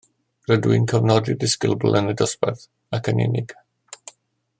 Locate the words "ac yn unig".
2.99-3.55